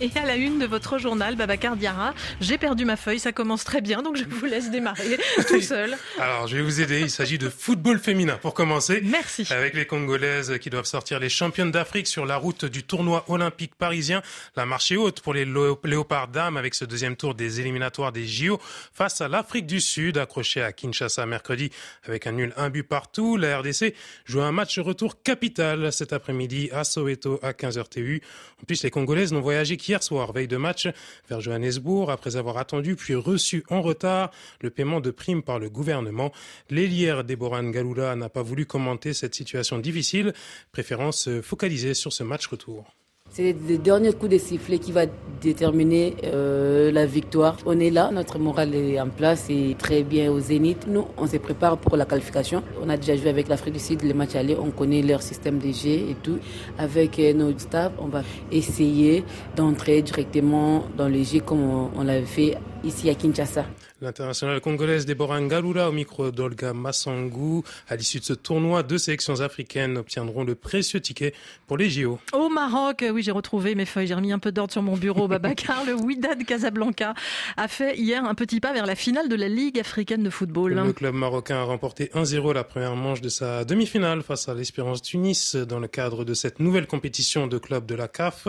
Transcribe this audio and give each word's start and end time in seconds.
Et 0.00 0.10
à 0.14 0.24
la 0.24 0.36
une 0.36 0.60
de 0.60 0.66
votre 0.66 0.98
journal, 0.98 1.34
Babacar 1.34 1.76
Diarra, 1.76 2.14
j'ai 2.40 2.56
perdu 2.56 2.84
ma 2.84 2.96
feuille, 2.96 3.18
ça 3.18 3.32
commence 3.32 3.64
très 3.64 3.80
bien, 3.80 4.00
donc 4.00 4.16
je 4.16 4.24
vous 4.24 4.46
laisse 4.46 4.70
démarrer 4.70 5.18
tout 5.48 5.60
seul. 5.60 5.96
Alors, 6.20 6.46
je 6.46 6.56
vais 6.56 6.62
vous 6.62 6.80
aider. 6.80 7.00
Il 7.00 7.10
s'agit 7.10 7.36
de 7.36 7.48
football 7.48 7.98
féminin 7.98 8.38
pour 8.40 8.54
commencer. 8.54 9.00
Merci. 9.02 9.44
Avec 9.50 9.74
les 9.74 9.86
Congolaises 9.86 10.58
qui 10.60 10.70
doivent 10.70 10.84
sortir 10.84 11.18
les 11.18 11.28
championnes 11.28 11.72
d'Afrique 11.72 12.06
sur 12.06 12.26
la 12.26 12.36
route 12.36 12.64
du 12.64 12.84
tournoi 12.84 13.24
olympique 13.26 13.74
parisien. 13.74 14.22
La 14.54 14.66
marche 14.66 14.92
est 14.92 14.96
haute 14.96 15.20
pour 15.20 15.34
les 15.34 15.44
Léopards 15.44 16.28
dames 16.28 16.56
avec 16.56 16.76
ce 16.76 16.84
deuxième 16.84 17.16
tour 17.16 17.34
des 17.34 17.58
éliminatoires 17.60 18.12
des 18.12 18.26
JO 18.26 18.60
face 18.92 19.20
à 19.20 19.26
l'Afrique 19.26 19.66
du 19.66 19.80
Sud, 19.80 20.16
accroché 20.16 20.62
à 20.62 20.72
Kinshasa 20.72 21.26
mercredi 21.26 21.70
avec 22.04 22.28
un 22.28 22.32
nul 22.32 22.52
un 22.56 22.70
but 22.70 22.84
partout. 22.84 23.36
La 23.36 23.58
RDC 23.58 23.94
joue 24.26 24.42
un 24.42 24.52
match 24.52 24.78
retour 24.78 25.22
capital 25.24 25.92
cet 25.92 26.12
après-midi 26.12 26.68
à 26.72 26.84
Soweto 26.84 27.40
à 27.42 27.50
15h 27.50 27.88
TU. 27.88 28.22
En 28.62 28.64
plus, 28.64 28.84
les 28.84 28.90
Congolaises 28.90 29.32
n'ont 29.32 29.40
voyagé 29.40 29.76
hier 29.88 30.02
soir, 30.02 30.32
veille 30.32 30.48
de 30.48 30.56
match, 30.56 30.88
vers 31.28 31.40
Johannesburg, 31.40 32.10
après 32.10 32.36
avoir 32.36 32.58
attendu 32.58 32.96
puis 32.96 33.14
reçu 33.14 33.64
en 33.70 33.82
retard 33.82 34.30
le 34.60 34.70
paiement 34.70 35.00
de 35.00 35.10
primes 35.10 35.42
par 35.42 35.58
le 35.58 35.70
gouvernement. 35.70 36.32
L'ailière 36.70 37.24
Deborah 37.24 37.62
Galula 37.62 38.14
n'a 38.16 38.28
pas 38.28 38.42
voulu 38.42 38.66
commenter 38.66 39.14
cette 39.14 39.34
situation 39.34 39.78
difficile, 39.78 40.32
préférant 40.72 41.12
se 41.12 41.42
focaliser 41.42 41.94
sur 41.94 42.12
ce 42.12 42.22
match 42.22 42.46
retour. 42.46 42.97
C'est 43.30 43.54
le 43.68 43.78
dernier 43.78 44.12
coup 44.14 44.26
de 44.26 44.38
sifflet 44.38 44.78
qui 44.78 44.90
va 44.90 45.02
déterminer 45.40 46.16
euh, 46.24 46.90
la 46.90 47.06
victoire. 47.06 47.56
On 47.66 47.78
est 47.78 47.90
là, 47.90 48.10
notre 48.10 48.38
morale 48.38 48.74
est 48.74 48.98
en 48.98 49.08
place 49.08 49.48
et 49.50 49.76
très 49.78 50.02
bien 50.02 50.32
au 50.32 50.40
zénith. 50.40 50.86
Nous, 50.88 51.04
on 51.16 51.26
se 51.26 51.36
prépare 51.36 51.76
pour 51.76 51.96
la 51.96 52.06
qualification. 52.06 52.62
On 52.82 52.88
a 52.88 52.96
déjà 52.96 53.16
joué 53.16 53.28
avec 53.28 53.48
l'Afrique 53.48 53.74
du 53.74 53.80
Sud 53.80 54.02
les 54.02 54.14
matchs 54.14 54.34
allés, 54.34 54.56
on 54.58 54.70
connaît 54.70 55.02
leur 55.02 55.22
système 55.22 55.58
de 55.58 55.70
jeu 55.70 56.10
et 56.10 56.16
tout. 56.22 56.38
Avec 56.78 57.18
euh, 57.18 57.34
nos 57.34 57.56
staff, 57.56 57.92
on 57.98 58.06
va 58.06 58.22
essayer 58.50 59.24
d'entrer 59.54 60.02
directement 60.02 60.84
dans 60.96 61.08
le 61.08 61.22
jeu 61.22 61.40
comme 61.40 61.62
on, 61.62 61.90
on 61.96 62.04
l'avait 62.04 62.26
fait 62.26 62.56
ici 62.84 63.10
à 63.10 63.14
Kinshasa. 63.14 63.66
L'internationale 64.00 64.60
congolaise 64.60 65.06
Deborah 65.06 65.40
Ngalula 65.40 65.88
au 65.88 65.92
micro 65.92 66.30
d'Olga 66.30 66.72
Massangou. 66.72 67.64
À 67.88 67.96
l'issue 67.96 68.20
de 68.20 68.24
ce 68.24 68.32
tournoi, 68.32 68.82
deux 68.82 68.98
sélections 68.98 69.40
africaines 69.40 69.98
obtiendront 69.98 70.44
le 70.44 70.54
précieux 70.54 71.00
ticket 71.00 71.34
pour 71.66 71.76
les 71.76 71.90
JO. 71.90 72.18
Au 72.32 72.48
Maroc, 72.48 73.04
oui, 73.12 73.22
j'ai 73.22 73.32
retrouvé 73.32 73.74
mes 73.74 73.86
feuilles, 73.86 74.06
j'ai 74.06 74.14
remis 74.14 74.32
un 74.32 74.38
peu 74.38 74.52
d'ordre 74.52 74.72
sur 74.72 74.82
mon 74.82 74.96
bureau. 74.96 75.26
Babacar, 75.26 75.84
le 75.84 75.94
Wydad 75.94 76.44
Casablanca 76.44 77.14
a 77.56 77.68
fait 77.68 77.98
hier 77.98 78.24
un 78.24 78.34
petit 78.34 78.60
pas 78.60 78.72
vers 78.72 78.86
la 78.86 78.94
finale 78.94 79.28
de 79.28 79.34
la 79.34 79.48
Ligue 79.48 79.80
africaine 79.80 80.22
de 80.22 80.30
football. 80.30 80.74
Le 80.74 80.92
club 80.92 81.14
marocain 81.14 81.56
a 81.56 81.64
remporté 81.64 82.10
1-0 82.14 82.54
la 82.54 82.64
première 82.64 82.94
manche 82.94 83.20
de 83.20 83.28
sa 83.28 83.64
demi-finale 83.64 84.22
face 84.22 84.48
à 84.48 84.54
l'Espérance 84.54 85.02
Tunis 85.02 85.56
dans 85.56 85.80
le 85.80 85.88
cadre 85.88 86.24
de 86.24 86.34
cette 86.34 86.60
nouvelle 86.60 86.86
compétition 86.86 87.46
de 87.46 87.58
clubs 87.58 87.86
de 87.86 87.94
la 87.94 88.06
CAF. 88.06 88.46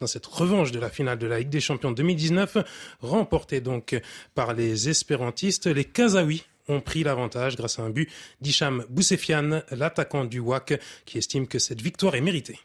Dans 0.00 0.06
cette 0.06 0.26
revanche 0.26 0.70
de 0.70 0.78
la 0.78 0.90
finale 0.90 1.18
de 1.18 1.26
la 1.26 1.40
Ligue 1.40 1.48
des 1.48 1.60
Champions 1.60 1.90
2019, 1.90 2.58
remportée 3.00 3.60
donc 3.72 3.98
par 4.34 4.52
les 4.52 4.88
espérantistes, 4.88 5.66
les 5.66 5.84
Kazaouis 5.84 6.44
ont 6.68 6.80
pris 6.80 7.02
l'avantage 7.02 7.56
grâce 7.56 7.78
à 7.78 7.82
un 7.82 7.90
but 7.90 8.08
d'Hicham 8.40 8.84
Bousefiane, 8.88 9.62
l'attaquant 9.70 10.24
du 10.24 10.38
WAC, 10.38 10.78
qui 11.06 11.18
estime 11.18 11.46
que 11.48 11.58
cette 11.58 11.80
victoire 11.80 12.14
est 12.14 12.20
méritée. 12.20 12.58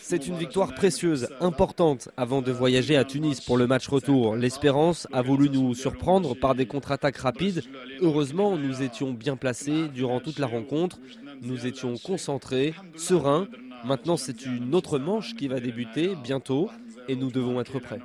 C'est 0.00 0.26
une 0.26 0.38
victoire 0.38 0.74
précieuse, 0.74 1.28
importante, 1.40 2.08
avant 2.16 2.40
de 2.40 2.50
voyager 2.50 2.96
à 2.96 3.04
Tunis 3.04 3.40
pour 3.42 3.58
le 3.58 3.66
match 3.66 3.86
retour. 3.88 4.36
L'Espérance 4.36 5.06
a 5.12 5.20
voulu 5.20 5.50
nous 5.50 5.74
surprendre 5.74 6.34
par 6.34 6.54
des 6.54 6.66
contre-attaques 6.66 7.18
rapides. 7.18 7.62
Heureusement, 8.00 8.56
nous 8.56 8.82
étions 8.82 9.12
bien 9.12 9.36
placés 9.36 9.88
durant 9.88 10.20
toute 10.20 10.38
la 10.38 10.46
rencontre. 10.46 10.98
Nous 11.42 11.66
étions 11.66 11.94
concentrés, 11.98 12.74
sereins. 12.96 13.48
Maintenant, 13.84 14.16
c'est 14.16 14.46
une 14.46 14.74
autre 14.74 14.98
manche 14.98 15.34
qui 15.34 15.46
va 15.46 15.60
débuter 15.60 16.14
bientôt 16.24 16.70
et 17.08 17.16
nous 17.16 17.30
devons 17.30 17.60
être 17.60 17.78
prêts. 17.78 18.00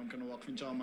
John 0.56 0.78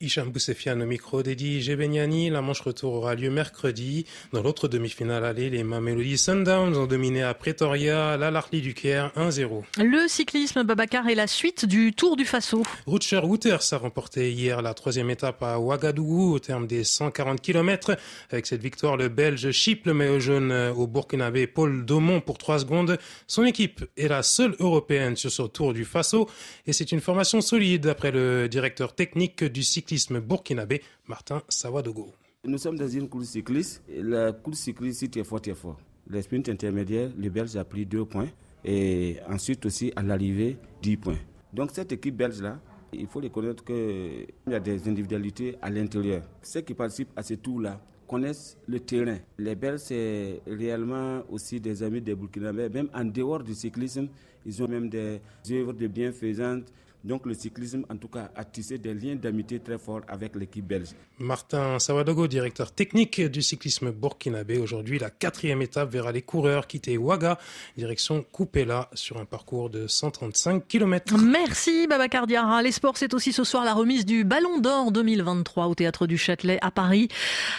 Hicham 0.00 0.30
Bousefiane 0.30 0.82
au 0.82 0.86
micro 0.86 1.22
d'Edi 1.22 1.62
Gebeniani. 1.62 2.28
La 2.28 2.42
manche 2.42 2.60
retour 2.60 2.94
aura 2.94 3.14
lieu 3.14 3.30
mercredi. 3.30 4.06
Dans 4.32 4.42
l'autre 4.42 4.66
demi-finale 4.66 5.24
allée, 5.24 5.50
les 5.50 5.62
Mamelody 5.62 6.18
Sundowns 6.18 6.76
ont 6.76 6.86
dominé 6.86 7.22
à 7.22 7.32
Pretoria 7.32 8.16
l'Alarli 8.16 8.60
du 8.60 8.74
Caire 8.74 9.12
1-0. 9.16 9.62
Le 9.78 10.08
cyclisme 10.08 10.64
Babacar 10.64 11.08
est 11.08 11.14
la 11.14 11.28
suite 11.28 11.64
du 11.64 11.92
Tour 11.92 12.16
du 12.16 12.24
Faso. 12.24 12.64
Rutger 12.86 13.20
Wouters 13.20 13.72
a 13.72 13.78
remporté 13.78 14.32
hier 14.32 14.62
la 14.62 14.74
troisième 14.74 15.10
étape 15.10 15.42
à 15.42 15.60
Ouagadougou 15.60 16.34
au 16.34 16.38
terme 16.40 16.66
des 16.66 16.82
140 16.82 17.40
km. 17.40 17.96
Avec 18.30 18.46
cette 18.46 18.62
victoire, 18.62 18.96
le 18.96 19.08
Belge 19.08 19.52
chipe 19.52 19.86
le 19.86 19.94
maillot 19.94 20.18
jaune 20.18 20.52
au 20.76 20.88
Burkinabé 20.88 21.46
Paul 21.46 21.84
Daumont 21.84 22.20
pour 22.20 22.38
3 22.38 22.58
secondes. 22.60 22.98
Son 23.28 23.44
équipe 23.44 23.84
est 23.96 24.08
la 24.08 24.24
seule 24.24 24.56
européenne 24.58 25.16
sur 25.16 25.30
ce 25.30 25.42
Tour 25.42 25.72
du 25.72 25.84
Faso 25.84 26.28
et 26.66 26.72
c'est 26.72 26.90
une 26.90 27.00
formation 27.00 27.40
solide 27.40 27.82
d'après 27.82 28.10
le 28.10 28.48
directeur 28.48 28.92
technique 28.94 29.03
du 29.50 29.62
cyclisme 29.62 30.20
burkinabé, 30.20 30.82
Martin 31.06 31.42
Sawadogo. 31.48 32.12
Nous 32.44 32.58
sommes 32.58 32.76
dans 32.76 32.88
une 32.88 33.08
course 33.08 33.26
cycliste. 33.26 33.82
La 33.88 34.32
course 34.32 34.58
cycliste, 34.58 35.00
c'est 35.00 35.08
très 35.08 35.54
fort. 35.54 35.78
Les 36.10 36.22
sprints 36.22 36.48
intermédiaires, 36.48 37.10
le 37.16 37.30
Belge 37.30 37.56
a 37.56 37.64
pris 37.64 37.86
2 37.86 38.04
points. 38.04 38.28
Et 38.64 39.16
ensuite 39.28 39.66
aussi, 39.66 39.92
à 39.96 40.02
l'arrivée, 40.02 40.56
10 40.82 40.96
points. 40.96 41.18
Donc 41.52 41.70
cette 41.72 41.92
équipe 41.92 42.16
belge-là, 42.16 42.60
il 42.92 43.06
faut 43.06 43.20
reconnaître 43.20 43.64
qu'il 43.64 44.26
y 44.48 44.54
a 44.54 44.60
des 44.60 44.88
individualités 44.88 45.56
à 45.60 45.70
l'intérieur. 45.70 46.22
Ceux 46.42 46.62
qui 46.62 46.74
participent 46.74 47.12
à 47.16 47.22
ce 47.22 47.34
tour-là 47.34 47.80
connaissent 48.06 48.56
le 48.66 48.80
terrain. 48.80 49.18
Les 49.38 49.54
Belges, 49.54 49.80
c'est 49.80 50.40
réellement 50.46 51.22
aussi 51.30 51.60
des 51.60 51.82
amis 51.82 52.00
des 52.00 52.14
Burkinabés. 52.14 52.68
Même 52.68 52.88
en 52.94 53.04
dehors 53.04 53.42
du 53.42 53.54
cyclisme, 53.54 54.08
ils 54.46 54.62
ont 54.62 54.68
même 54.68 54.88
des 54.88 55.20
œuvres 55.50 55.72
de 55.72 55.86
bienfaisance 55.86 56.62
donc 57.04 57.26
le 57.26 57.34
cyclisme, 57.34 57.84
en 57.90 57.96
tout 57.96 58.08
cas, 58.08 58.30
a 58.34 58.44
tissé 58.44 58.78
des 58.78 58.94
liens 58.94 59.14
d'amitié 59.14 59.60
très 59.60 59.78
forts 59.78 60.00
avec 60.08 60.34
l'équipe 60.36 60.66
belge. 60.66 60.88
Martin 61.18 61.78
Sawadogo, 61.78 62.26
directeur 62.26 62.72
technique 62.72 63.20
du 63.20 63.42
cyclisme 63.42 63.92
burkinabé. 63.92 64.58
Aujourd'hui, 64.58 64.98
la 64.98 65.10
quatrième 65.10 65.60
étape 65.60 65.90
verra 65.90 66.12
les 66.12 66.22
coureurs 66.22 66.66
quitter 66.66 66.96
Ouaga, 66.96 67.38
direction 67.76 68.24
Coupéla, 68.32 68.88
sur 68.94 69.18
un 69.18 69.26
parcours 69.26 69.68
de 69.68 69.86
135 69.86 70.66
km. 70.66 71.18
Merci 71.18 71.86
Babacar 71.86 72.26
Diarra. 72.26 72.62
Les 72.62 72.72
sports, 72.72 72.96
c'est 72.96 73.12
aussi 73.12 73.32
ce 73.32 73.44
soir 73.44 73.64
la 73.64 73.74
remise 73.74 74.06
du 74.06 74.24
Ballon 74.24 74.58
d'Or 74.58 74.90
2023 74.90 75.66
au 75.66 75.74
Théâtre 75.74 76.06
du 76.06 76.16
Châtelet 76.16 76.58
à 76.62 76.70
Paris. 76.70 77.08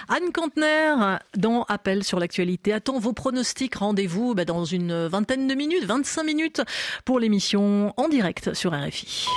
Anne 0.10 0.32
Cantner, 0.34 1.18
dans 1.38 1.64
Appel 1.64 2.04
sur 2.04 2.20
l'actualité, 2.20 2.74
attend 2.74 2.98
vos 2.98 3.14
pronostics? 3.14 3.76
Rendez-vous 3.76 4.34
bah, 4.34 4.46
dans 4.46 4.66
une 4.66 5.06
vingtaine 5.06 5.48
de 5.48 5.54
minutes, 5.54 5.86
25 5.86 6.24
minutes, 6.24 6.62
pour 7.06 7.20
l'émission 7.20 7.94
en 7.96 8.10
direct 8.10 8.56
sur 8.56 8.74
RFI. 8.74 9.28